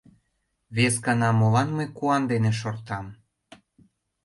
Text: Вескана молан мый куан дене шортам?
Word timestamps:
Вескана 0.75 1.29
молан 1.39 1.69
мый 1.77 1.87
куан 1.97 2.21
дене 2.31 2.51
шортам? 2.59 3.05